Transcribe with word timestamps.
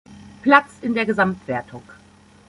Platz 0.41 0.79
in 0.81 0.95
der 0.95 1.05
Gesamtwertung. 1.05 1.83